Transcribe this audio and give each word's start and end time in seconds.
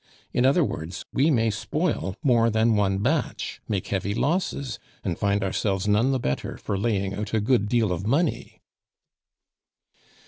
In 0.33 0.47
other 0.47 0.63
words, 0.63 1.05
we 1.13 1.29
may 1.29 1.51
spoil 1.51 2.15
more 2.23 2.49
than 2.49 2.75
one 2.75 2.97
batch, 2.97 3.61
make 3.67 3.85
heavy 3.89 4.15
losses, 4.15 4.79
and 5.03 5.15
find 5.15 5.43
ourselves 5.43 5.87
none 5.87 6.11
the 6.11 6.17
better 6.17 6.57
for 6.57 6.75
laying 6.75 7.13
out 7.13 7.35
a 7.35 7.39
good 7.39 7.69
deal 7.69 7.91
of 7.91 8.07
money." 8.07 8.61